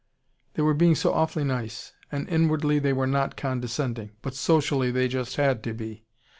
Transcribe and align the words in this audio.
They 0.55 0.63
were 0.63 0.73
being 0.73 0.95
so 0.95 1.13
awfully 1.13 1.43
nice. 1.43 1.93
And 2.11 2.27
inwardly 2.27 2.79
they 2.79 2.91
were 2.91 3.05
not 3.05 3.37
condescending. 3.37 4.13
But 4.23 4.33
socially, 4.33 4.89
they 4.89 5.07
just 5.07 5.35
had 5.35 5.61
to 5.65 5.75
be. 5.75 6.05